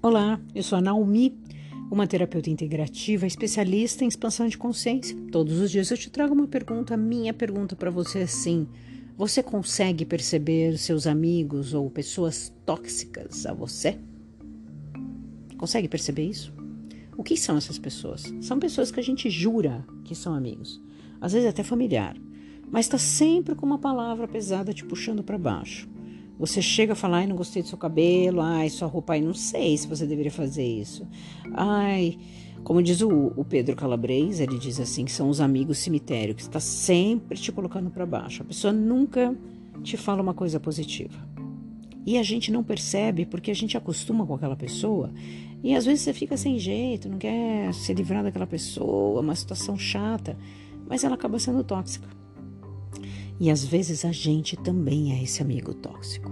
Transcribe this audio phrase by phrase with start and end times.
[0.00, 1.36] Olá, eu sou a Naomi,
[1.90, 5.16] uma terapeuta integrativa especialista em expansão de consciência.
[5.32, 6.96] Todos os dias eu te trago uma pergunta.
[6.96, 8.68] Minha pergunta para você é sim:
[9.16, 13.98] você consegue perceber seus amigos ou pessoas tóxicas a você?
[15.56, 16.54] Consegue perceber isso?
[17.16, 18.32] O que são essas pessoas?
[18.40, 20.80] São pessoas que a gente jura que são amigos,
[21.20, 22.16] às vezes até familiar,
[22.70, 25.88] mas está sempre com uma palavra pesada te puxando para baixo
[26.38, 29.34] você chega a falar, ai, não gostei do seu cabelo, ai, sua roupa, ai, não
[29.34, 31.06] sei se você deveria fazer isso.
[31.52, 32.16] Ai,
[32.62, 36.42] como diz o, o Pedro Calabres, ele diz assim, que são os amigos cemitério, que
[36.42, 38.42] está sempre te colocando para baixo.
[38.42, 39.34] A pessoa nunca
[39.82, 41.18] te fala uma coisa positiva.
[42.06, 45.10] E a gente não percebe porque a gente acostuma com aquela pessoa
[45.62, 49.76] e às vezes você fica sem jeito, não quer se livrar daquela pessoa, uma situação
[49.76, 50.36] chata,
[50.88, 52.08] mas ela acaba sendo tóxica.
[53.40, 56.30] E às vezes a gente também é esse amigo tóxico.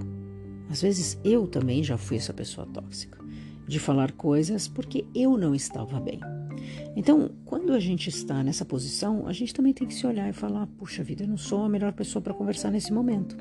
[0.68, 3.18] Às vezes eu também já fui essa pessoa tóxica,
[3.66, 6.20] de falar coisas porque eu não estava bem.
[6.96, 10.32] Então, quando a gente está nessa posição, a gente também tem que se olhar e
[10.32, 13.36] falar: puxa vida, eu não sou a melhor pessoa para conversar nesse momento.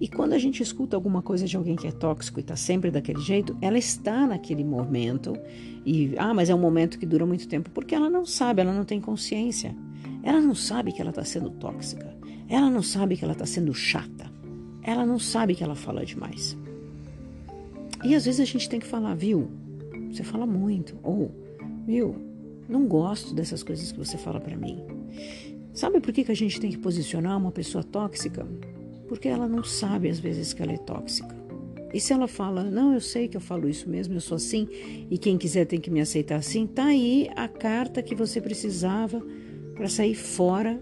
[0.00, 2.90] E quando a gente escuta alguma coisa de alguém que é tóxico e está sempre
[2.90, 5.38] daquele jeito, ela está naquele momento
[5.86, 8.72] e, ah, mas é um momento que dura muito tempo, porque ela não sabe, ela
[8.72, 9.76] não tem consciência.
[10.22, 12.11] Ela não sabe que ela está sendo tóxica.
[12.52, 14.30] Ela não sabe que ela está sendo chata.
[14.82, 16.54] Ela não sabe que ela fala demais.
[18.04, 19.50] E às vezes a gente tem que falar, viu?
[20.10, 20.94] Você fala muito.
[21.02, 21.30] Ou,
[21.86, 22.14] viu?
[22.68, 24.84] Não gosto dessas coisas que você fala para mim.
[25.72, 28.46] Sabe por que, que a gente tem que posicionar uma pessoa tóxica?
[29.08, 31.34] Porque ela não sabe às vezes que ela é tóxica.
[31.94, 34.68] E se ela fala, não, eu sei que eu falo isso mesmo, eu sou assim,
[35.10, 39.22] e quem quiser tem que me aceitar assim, tá aí a carta que você precisava
[39.74, 40.78] para sair fora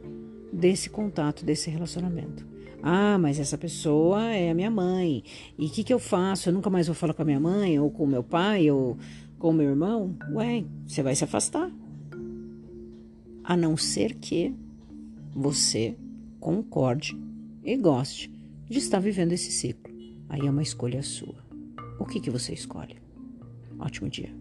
[0.53, 2.47] desse contato, desse relacionamento.
[2.83, 5.23] Ah, mas essa pessoa é a minha mãe.
[5.59, 6.49] E o que, que eu faço?
[6.49, 8.97] Eu nunca mais vou falar com a minha mãe, ou com o meu pai, ou
[9.39, 10.17] com o meu irmão?
[10.33, 11.71] Ué, você vai se afastar.
[13.45, 14.55] A não ser que
[15.35, 15.97] você
[16.39, 17.17] concorde
[17.63, 18.31] e goste
[18.69, 19.93] de estar vivendo esse ciclo.
[20.29, 21.45] Aí é uma escolha sua.
[21.99, 22.97] O que, que você escolhe?
[23.79, 24.35] Ótimo dia.